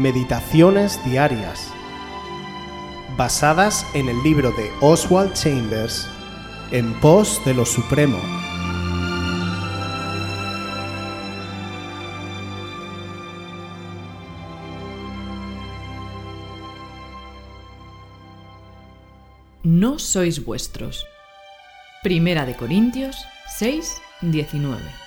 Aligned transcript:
Meditaciones 0.00 0.98
Diarias, 1.04 1.70
basadas 3.18 3.86
en 3.92 4.08
el 4.08 4.22
libro 4.22 4.50
de 4.52 4.72
Oswald 4.80 5.34
Chambers, 5.34 6.08
En 6.70 6.98
pos 7.00 7.38
de 7.44 7.52
lo 7.52 7.66
Supremo. 7.66 8.18
No 19.62 19.98
sois 19.98 20.42
vuestros. 20.42 21.04
Primera 22.02 22.46
de 22.46 22.56
Corintios 22.56 23.16
6, 23.58 24.00
19. 24.22 24.99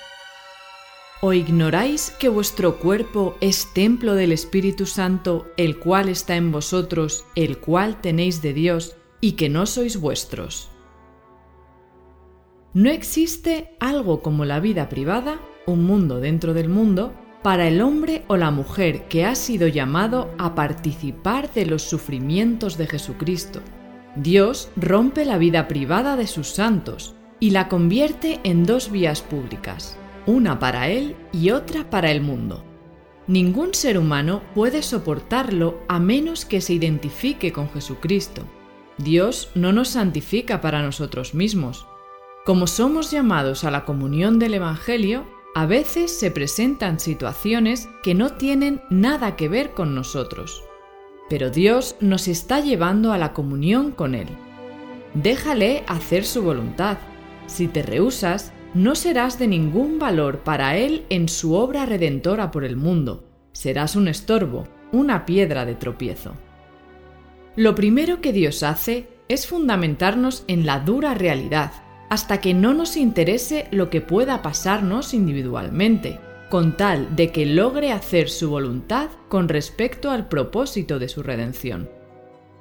¿O 1.25 1.31
ignoráis 1.31 2.11
que 2.19 2.27
vuestro 2.27 2.79
cuerpo 2.79 3.37
es 3.39 3.71
templo 3.73 4.13
del 4.13 4.33
Espíritu 4.33 4.85
Santo, 4.85 5.47
el 5.55 5.79
cual 5.79 6.09
está 6.09 6.35
en 6.35 6.51
vosotros, 6.51 7.23
el 7.35 7.59
cual 7.59 8.01
tenéis 8.01 8.41
de 8.41 8.51
Dios, 8.51 8.97
y 9.21 9.31
que 9.31 9.47
no 9.47 9.65
sois 9.65 9.95
vuestros? 9.95 10.69
No 12.73 12.89
existe 12.89 13.73
algo 13.79 14.21
como 14.21 14.43
la 14.43 14.59
vida 14.59 14.89
privada, 14.89 15.39
un 15.65 15.85
mundo 15.85 16.19
dentro 16.19 16.53
del 16.53 16.67
mundo, 16.67 17.13
para 17.41 17.69
el 17.69 17.81
hombre 17.81 18.25
o 18.27 18.35
la 18.35 18.51
mujer 18.51 19.07
que 19.07 19.23
ha 19.23 19.35
sido 19.35 19.69
llamado 19.69 20.29
a 20.37 20.55
participar 20.55 21.53
de 21.53 21.65
los 21.65 21.83
sufrimientos 21.83 22.77
de 22.77 22.87
Jesucristo. 22.87 23.61
Dios 24.17 24.71
rompe 24.75 25.23
la 25.23 25.37
vida 25.37 25.69
privada 25.69 26.17
de 26.17 26.27
sus 26.27 26.49
santos 26.49 27.15
y 27.39 27.51
la 27.51 27.69
convierte 27.69 28.41
en 28.43 28.65
dos 28.65 28.91
vías 28.91 29.21
públicas, 29.21 29.97
una 30.25 30.59
para 30.59 30.89
Él 30.89 31.15
y 31.31 31.51
otra 31.51 31.89
para 31.89 32.11
el 32.11 32.21
mundo. 32.21 32.63
Ningún 33.27 33.73
ser 33.73 33.97
humano 33.97 34.41
puede 34.53 34.83
soportarlo 34.83 35.79
a 35.87 35.99
menos 35.99 36.45
que 36.45 36.59
se 36.59 36.73
identifique 36.73 37.53
con 37.53 37.69
Jesucristo. 37.69 38.43
Dios 38.97 39.49
no 39.55 39.71
nos 39.71 39.89
santifica 39.89 40.61
para 40.61 40.81
nosotros 40.81 41.33
mismos. 41.33 41.87
Como 42.45 42.67
somos 42.67 43.11
llamados 43.11 43.63
a 43.63 43.71
la 43.71 43.85
comunión 43.85 44.39
del 44.39 44.55
Evangelio, 44.55 45.25
a 45.55 45.65
veces 45.65 46.11
se 46.11 46.31
presentan 46.31 46.99
situaciones 46.99 47.87
que 48.01 48.13
no 48.13 48.33
tienen 48.33 48.81
nada 48.89 49.35
que 49.35 49.47
ver 49.47 49.71
con 49.71 49.95
nosotros. 49.95 50.63
Pero 51.29 51.49
Dios 51.49 51.95
nos 52.01 52.27
está 52.27 52.59
llevando 52.59 53.13
a 53.13 53.17
la 53.17 53.33
comunión 53.33 53.91
con 53.91 54.15
Él. 54.15 54.27
Déjale 55.13 55.83
hacer 55.87 56.25
su 56.25 56.41
voluntad. 56.41 56.97
Si 57.47 57.67
te 57.67 57.83
rehusas, 57.83 58.51
no 58.73 58.95
serás 58.95 59.37
de 59.37 59.47
ningún 59.47 59.99
valor 59.99 60.39
para 60.39 60.77
Él 60.77 61.05
en 61.09 61.29
su 61.29 61.53
obra 61.53 61.85
redentora 61.85 62.51
por 62.51 62.63
el 62.63 62.75
mundo. 62.75 63.23
Serás 63.51 63.95
un 63.95 64.07
estorbo, 64.07 64.67
una 64.91 65.25
piedra 65.25 65.65
de 65.65 65.75
tropiezo. 65.75 66.33
Lo 67.55 67.75
primero 67.75 68.19
que 68.19 68.33
Dios 68.33 68.63
hace 68.63 69.07
es 69.27 69.47
fundamentarnos 69.47 70.43
en 70.47 70.65
la 70.65 70.79
dura 70.79 71.13
realidad, 71.13 71.71
hasta 72.09 72.41
que 72.41 72.53
no 72.53 72.73
nos 72.73 72.97
interese 72.97 73.67
lo 73.71 73.89
que 73.89 74.01
pueda 74.01 74.41
pasarnos 74.41 75.13
individualmente, 75.13 76.19
con 76.49 76.75
tal 76.77 77.15
de 77.15 77.31
que 77.31 77.45
logre 77.45 77.91
hacer 77.91 78.29
su 78.29 78.49
voluntad 78.49 79.09
con 79.29 79.49
respecto 79.49 80.11
al 80.11 80.27
propósito 80.27 80.99
de 80.99 81.09
su 81.09 81.23
redención. 81.23 81.89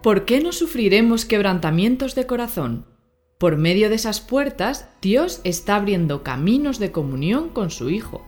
¿Por 0.02 0.24
qué 0.24 0.40
no 0.40 0.52
sufriremos 0.52 1.24
quebrantamientos 1.24 2.14
de 2.14 2.26
corazón? 2.26 2.91
Por 3.42 3.56
medio 3.56 3.88
de 3.88 3.96
esas 3.96 4.20
puertas, 4.20 4.86
Dios 5.00 5.40
está 5.42 5.74
abriendo 5.74 6.22
caminos 6.22 6.78
de 6.78 6.92
comunión 6.92 7.48
con 7.48 7.70
su 7.70 7.90
Hijo. 7.90 8.22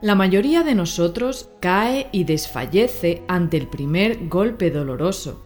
La 0.00 0.14
mayoría 0.14 0.62
de 0.62 0.74
nosotros 0.74 1.50
cae 1.60 2.06
y 2.10 2.24
desfallece 2.24 3.22
ante 3.28 3.58
el 3.58 3.66
primer 3.66 4.28
golpe 4.28 4.70
doloroso. 4.70 5.44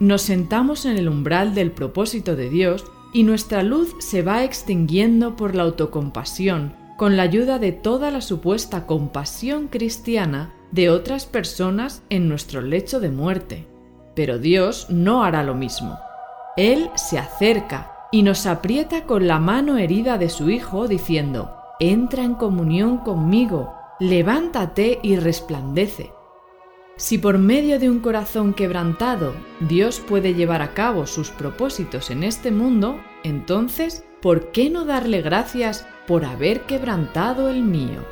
Nos 0.00 0.22
sentamos 0.22 0.86
en 0.86 0.98
el 0.98 1.08
umbral 1.08 1.54
del 1.54 1.70
propósito 1.70 2.34
de 2.34 2.50
Dios 2.50 2.84
y 3.12 3.22
nuestra 3.22 3.62
luz 3.62 3.94
se 4.00 4.22
va 4.22 4.42
extinguiendo 4.42 5.36
por 5.36 5.54
la 5.54 5.62
autocompasión, 5.62 6.74
con 6.96 7.16
la 7.16 7.22
ayuda 7.22 7.60
de 7.60 7.70
toda 7.70 8.10
la 8.10 8.20
supuesta 8.20 8.88
compasión 8.88 9.68
cristiana 9.68 10.52
de 10.72 10.90
otras 10.90 11.26
personas 11.26 12.02
en 12.10 12.28
nuestro 12.28 12.60
lecho 12.60 12.98
de 12.98 13.10
muerte. 13.10 13.68
Pero 14.16 14.40
Dios 14.40 14.88
no 14.90 15.22
hará 15.22 15.44
lo 15.44 15.54
mismo. 15.54 15.96
Él 16.56 16.90
se 16.96 17.20
acerca 17.20 17.91
y 18.12 18.22
nos 18.22 18.46
aprieta 18.46 19.06
con 19.06 19.26
la 19.26 19.40
mano 19.40 19.78
herida 19.78 20.18
de 20.18 20.28
su 20.28 20.50
Hijo, 20.50 20.86
diciendo, 20.86 21.56
Entra 21.80 22.22
en 22.22 22.34
comunión 22.34 22.98
conmigo, 22.98 23.74
levántate 23.98 25.00
y 25.02 25.16
resplandece. 25.16 26.12
Si 26.96 27.18
por 27.18 27.38
medio 27.38 27.80
de 27.80 27.90
un 27.90 28.00
corazón 28.00 28.52
quebrantado 28.52 29.34
Dios 29.60 29.98
puede 29.98 30.34
llevar 30.34 30.60
a 30.60 30.74
cabo 30.74 31.06
sus 31.06 31.30
propósitos 31.30 32.10
en 32.10 32.22
este 32.22 32.50
mundo, 32.50 33.00
entonces, 33.24 34.04
¿por 34.20 34.52
qué 34.52 34.68
no 34.68 34.84
darle 34.84 35.22
gracias 35.22 35.86
por 36.06 36.24
haber 36.26 36.60
quebrantado 36.62 37.48
el 37.48 37.62
mío? 37.62 38.04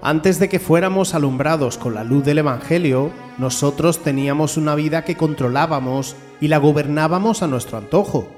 Antes 0.00 0.38
de 0.38 0.48
que 0.48 0.58
fuéramos 0.58 1.14
alumbrados 1.14 1.78
con 1.78 1.94
la 1.94 2.04
luz 2.04 2.24
del 2.24 2.38
Evangelio, 2.38 3.10
nosotros 3.38 4.02
teníamos 4.02 4.56
una 4.56 4.74
vida 4.74 5.02
que 5.02 5.16
controlábamos 5.16 6.16
y 6.44 6.48
la 6.48 6.58
gobernábamos 6.58 7.42
a 7.42 7.46
nuestro 7.46 7.78
antojo. 7.78 8.28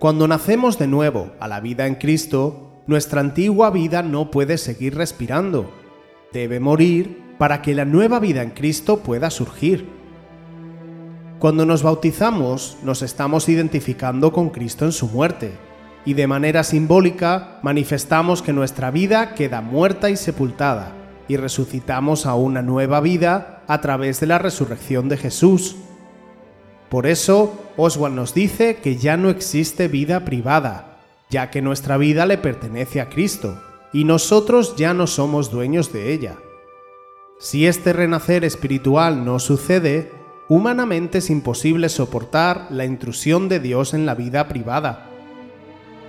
Cuando 0.00 0.26
nacemos 0.26 0.80
de 0.80 0.88
nuevo 0.88 1.30
a 1.38 1.46
la 1.46 1.60
vida 1.60 1.86
en 1.86 1.94
Cristo, 1.94 2.82
nuestra 2.88 3.20
antigua 3.20 3.70
vida 3.70 4.02
no 4.02 4.32
puede 4.32 4.58
seguir 4.58 4.96
respirando. 4.96 5.70
Debe 6.32 6.58
morir 6.58 7.22
para 7.38 7.62
que 7.62 7.72
la 7.72 7.84
nueva 7.84 8.18
vida 8.18 8.42
en 8.42 8.50
Cristo 8.50 8.98
pueda 9.04 9.30
surgir. 9.30 9.88
Cuando 11.38 11.64
nos 11.64 11.84
bautizamos, 11.84 12.78
nos 12.82 13.00
estamos 13.00 13.48
identificando 13.48 14.32
con 14.32 14.50
Cristo 14.50 14.84
en 14.84 14.90
su 14.90 15.06
muerte 15.06 15.52
y 16.04 16.14
de 16.14 16.26
manera 16.26 16.64
simbólica 16.64 17.60
manifestamos 17.62 18.42
que 18.42 18.52
nuestra 18.52 18.90
vida 18.90 19.36
queda 19.36 19.60
muerta 19.60 20.10
y 20.10 20.16
sepultada, 20.16 20.96
y 21.28 21.36
resucitamos 21.36 22.26
a 22.26 22.34
una 22.34 22.60
nueva 22.60 23.00
vida 23.00 23.62
a 23.68 23.80
través 23.80 24.18
de 24.18 24.26
la 24.26 24.38
resurrección 24.38 25.08
de 25.08 25.16
Jesús. 25.16 25.76
Por 26.90 27.06
eso, 27.06 27.54
Oswald 27.76 28.14
nos 28.14 28.34
dice 28.34 28.76
que 28.76 28.96
ya 28.96 29.16
no 29.16 29.30
existe 29.30 29.88
vida 29.88 30.24
privada, 30.24 30.98
ya 31.30 31.50
que 31.50 31.62
nuestra 31.62 31.96
vida 31.96 32.26
le 32.26 32.36
pertenece 32.36 33.00
a 33.00 33.08
Cristo, 33.08 33.62
y 33.92 34.04
nosotros 34.04 34.76
ya 34.76 34.92
no 34.92 35.06
somos 35.06 35.50
dueños 35.50 35.92
de 35.92 36.12
ella. 36.12 36.36
Si 37.38 37.66
este 37.66 37.92
renacer 37.92 38.44
espiritual 38.44 39.24
no 39.24 39.38
sucede, 39.38 40.10
humanamente 40.48 41.18
es 41.18 41.30
imposible 41.30 41.88
soportar 41.88 42.66
la 42.70 42.84
intrusión 42.84 43.48
de 43.48 43.60
Dios 43.60 43.94
en 43.94 44.04
la 44.04 44.14
vida 44.14 44.48
privada 44.48 45.10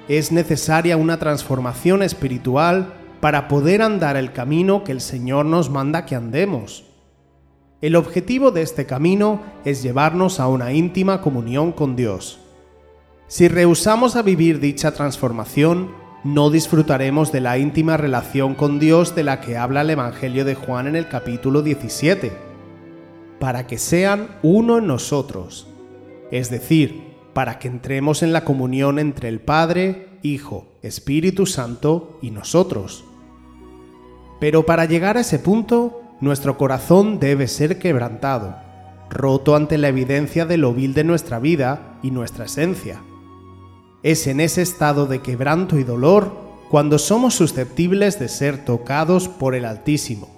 es 0.08 0.32
necesaria 0.34 0.98
una 0.98 1.20
transformación 1.20 2.04
espiritual 2.04 2.94
para 3.22 3.48
poder 3.48 3.82
andar 3.82 4.18
el 4.18 4.34
camino 4.34 4.84
que 4.84 4.92
el 4.92 5.00
Señor 5.00 5.46
nos 5.46 5.70
manda 5.70 6.06
que 6.06 6.16
andemos. 6.16 6.84
El 7.82 7.96
objetivo 7.96 8.52
de 8.52 8.62
este 8.62 8.86
camino 8.86 9.42
es 9.66 9.82
llevarnos 9.82 10.40
a 10.40 10.48
una 10.48 10.72
íntima 10.72 11.20
comunión 11.22 11.72
con 11.72 11.96
Dios. 11.96 12.40
Si 13.28 13.48
rehusamos 13.48 14.16
a 14.16 14.22
vivir 14.22 14.60
dicha 14.60 14.94
transformación, 14.94 15.90
no 16.24 16.52
disfrutaremos 16.52 17.32
de 17.32 17.42
la 17.42 17.58
íntima 17.58 17.98
relación 17.98 18.54
con 18.54 18.78
Dios 18.78 19.16
de 19.16 19.24
la 19.24 19.42
que 19.42 19.58
habla 19.58 19.82
el 19.82 19.90
Evangelio 19.90 20.46
de 20.46 20.54
Juan 20.54 20.86
en 20.86 20.96
el 20.96 21.08
capítulo 21.08 21.64
17, 21.64 22.32
para 23.40 23.66
que 23.66 23.80
sean 23.80 24.28
uno 24.44 24.78
en 24.78 24.86
nosotros, 24.86 25.68
es 26.30 26.52
decir, 26.52 27.02
para 27.34 27.58
que 27.58 27.68
entremos 27.68 28.22
en 28.22 28.32
la 28.32 28.46
comunión 28.46 29.00
entre 29.00 29.28
el 29.28 29.40
Padre, 29.40 30.20
Hijo, 30.22 30.68
Espíritu 30.84 31.48
Santo 31.48 32.20
y 32.22 32.30
nosotros. 32.30 33.06
Pero 34.40 34.68
para 34.68 34.86
llegar 34.86 35.18
a 35.18 35.22
ese 35.22 35.40
punto, 35.40 36.01
nuestro 36.22 36.56
corazón 36.56 37.20
debe 37.20 37.48
ser 37.48 37.80
quebrantado, 37.80 38.56
roto 39.10 39.56
ante 39.56 39.80
la 39.80 39.90
evidencia 39.90 40.46
de 40.46 40.58
lo 40.58 40.74
vil 40.74 40.94
de 40.94 41.04
nuestra 41.04 41.40
vida 41.40 41.98
y 42.04 42.12
nuestra 42.12 42.46
esencia. 42.46 43.02
Es 44.04 44.28
en 44.28 44.40
ese 44.40 44.62
estado 44.62 45.08
de 45.08 45.22
quebranto 45.22 45.80
y 45.80 45.84
dolor 45.84 46.40
cuando 46.70 47.00
somos 47.00 47.34
susceptibles 47.34 48.20
de 48.20 48.30
ser 48.30 48.64
tocados 48.64 49.28
por 49.28 49.56
el 49.56 49.66
Altísimo. 49.66 50.30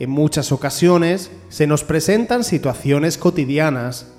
En 0.00 0.10
muchas 0.10 0.50
ocasiones 0.52 1.30
se 1.48 1.66
nos 1.66 1.84
presentan 1.84 2.42
situaciones 2.42 3.18
cotidianas 3.18 4.12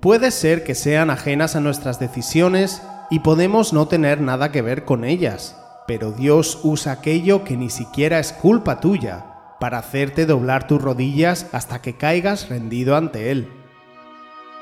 puede 0.00 0.30
ser 0.30 0.64
que 0.64 0.74
sean 0.74 1.10
ajenas 1.10 1.56
a 1.56 1.60
nuestras 1.60 1.98
decisiones 1.98 2.80
y 3.10 3.20
podemos 3.20 3.72
no 3.72 3.88
tener 3.88 4.20
nada 4.20 4.50
que 4.52 4.62
ver 4.62 4.84
con 4.84 5.04
ellas, 5.04 5.56
pero 5.86 6.12
Dios 6.12 6.60
usa 6.62 6.92
aquello 6.92 7.44
que 7.44 7.56
ni 7.56 7.70
siquiera 7.70 8.18
es 8.18 8.32
culpa 8.32 8.80
tuya 8.80 9.33
para 9.64 9.78
hacerte 9.78 10.26
doblar 10.26 10.66
tus 10.66 10.82
rodillas 10.82 11.46
hasta 11.52 11.80
que 11.80 11.94
caigas 11.94 12.50
rendido 12.50 12.96
ante 12.96 13.30
Él. 13.30 13.48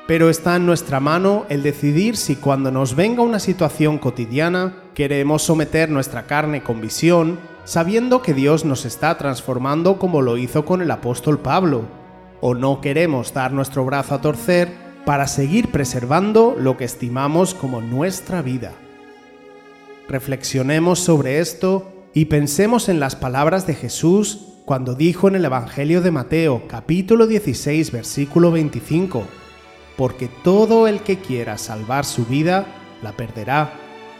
Pero 0.07 0.29
está 0.29 0.55
en 0.55 0.65
nuestra 0.65 1.01
mano 1.01 1.45
el 1.49 1.61
decidir 1.61 2.15
si 2.15 2.37
cuando 2.37 2.71
nos 2.71 2.95
venga 2.95 3.21
una 3.21 3.39
situación 3.39 3.97
cotidiana 3.97 4.77
queremos 4.93 5.41
someter 5.41 5.89
nuestra 5.89 6.25
carne 6.25 6.63
con 6.63 6.79
visión 6.79 7.37
sabiendo 7.65 8.21
que 8.21 8.33
Dios 8.33 8.63
nos 8.63 8.85
está 8.85 9.17
transformando 9.17 9.99
como 9.99 10.21
lo 10.21 10.37
hizo 10.37 10.63
con 10.63 10.81
el 10.81 10.89
apóstol 10.89 11.37
Pablo, 11.37 11.81
o 12.39 12.55
no 12.55 12.79
queremos 12.79 13.33
dar 13.33 13.51
nuestro 13.51 13.83
brazo 13.83 14.15
a 14.15 14.21
torcer 14.21 14.71
para 15.03 15.27
seguir 15.27 15.69
preservando 15.69 16.55
lo 16.57 16.77
que 16.77 16.85
estimamos 16.85 17.53
como 17.53 17.81
nuestra 17.81 18.41
vida. 18.41 18.71
Reflexionemos 20.07 20.99
sobre 20.99 21.39
esto 21.39 21.91
y 22.13 22.23
pensemos 22.23 22.87
en 22.87 23.01
las 23.01 23.17
palabras 23.17 23.67
de 23.67 23.75
Jesús 23.75 24.52
cuando 24.65 24.95
dijo 24.95 25.27
en 25.27 25.35
el 25.35 25.45
Evangelio 25.45 26.01
de 26.01 26.11
Mateo 26.11 26.63
capítulo 26.67 27.27
16 27.27 27.91
versículo 27.91 28.51
25, 28.51 29.23
porque 29.97 30.29
todo 30.43 30.87
el 30.87 31.01
que 31.01 31.19
quiera 31.19 31.57
salvar 31.57 32.05
su 32.05 32.25
vida, 32.25 32.65
la 33.01 33.11
perderá, 33.11 33.73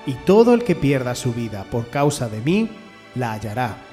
y 0.06 0.14
todo 0.26 0.54
el 0.54 0.64
que 0.64 0.76
pierda 0.76 1.16
su 1.16 1.34
vida 1.34 1.66
por 1.72 1.90
causa 1.90 2.28
de 2.28 2.42
mí, 2.42 2.70
la 3.16 3.32
hallará. 3.32 3.93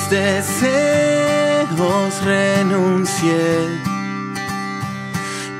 mis 0.00 0.10
deseos 0.10 1.68
renuncié, 2.24 3.68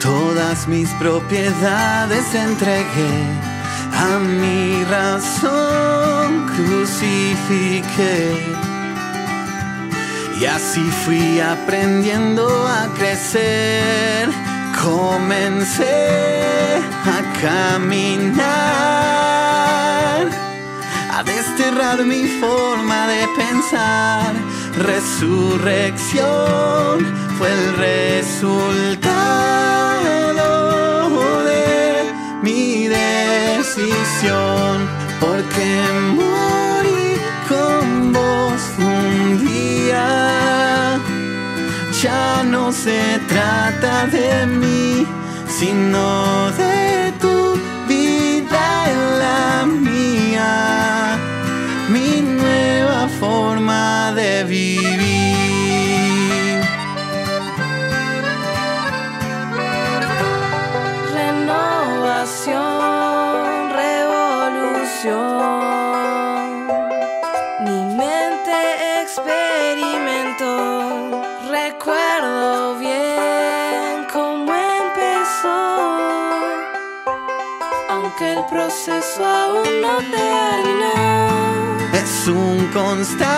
todas 0.01 0.67
mis 0.69 0.89
propiedades 0.95 2.35
entregué, 2.35 3.27
a 3.93 4.19
mi 4.19 4.85
razón 4.85 6.47
crucifiqué. 6.55 8.35
Y 10.41 10.47
así 10.47 10.91
fui 11.05 11.41
aprendiendo 11.41 12.47
a 12.67 12.89
crecer, 12.97 14.31
comencé 14.83 15.87
a 17.05 17.23
caminar 17.43 19.30
mi 22.05 22.27
forma 22.41 23.07
de 23.07 23.29
pensar. 23.37 24.35
Resurrección 24.77 27.07
fue 27.39 27.53
el 27.53 27.77
resultado 27.77 29.15
de 31.45 32.13
mi 32.43 32.89
decisión, 32.89 34.89
porque 35.21 35.81
morí 36.17 37.21
con 37.49 38.13
vos 38.13 38.61
un 38.79 39.47
día. 39.47 40.99
Ya 42.03 42.43
no 42.45 42.73
se 42.73 43.21
trata 43.29 44.07
de 44.07 44.47
mí, 44.47 45.07
sino 45.47 46.40
Renovación, 61.93 62.57
revolución. 63.71 65.11
Mi 67.65 67.85
mente 67.95 68.57
experimentó. 69.03 70.47
Recuerdo 71.51 72.79
bien 72.79 74.07
cómo 74.11 74.55
empezó. 74.55 75.61
Aunque 77.91 78.33
el 78.33 78.47
proceso 78.47 79.23
aún 79.23 79.83
no 79.83 79.99
terminó. 79.99 81.60
Es 82.11 82.27
un 82.27 82.67
constante 82.73 83.29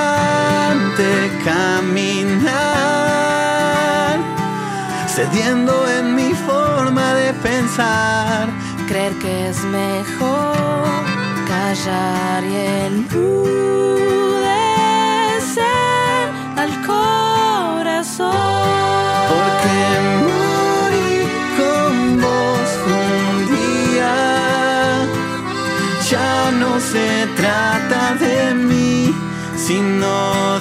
caminar, 1.44 2.48
cediendo 5.06 5.86
en 5.88 6.14
mi 6.16 6.32
forma 6.32 7.12
de 7.12 7.34
pensar. 7.34 8.48
Creer 8.88 9.12
que 9.18 9.50
es 9.50 9.62
mejor 9.64 10.86
callar 11.46 12.42
y 12.44 12.56
enmudecer 12.86 13.52
al 16.56 16.72
corazón. 16.86 18.32
Porque 19.32 20.41
sino 29.72 30.60